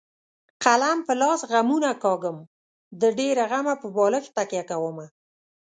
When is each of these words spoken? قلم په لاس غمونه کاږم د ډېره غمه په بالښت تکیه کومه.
قلم 0.63 0.97
په 1.07 1.13
لاس 1.21 1.39
غمونه 1.51 1.89
کاږم 2.03 2.37
د 3.01 3.03
ډېره 3.19 3.43
غمه 3.51 3.75
په 3.81 3.87
بالښت 3.95 4.31
تکیه 4.37 4.63
کومه. 4.69 5.05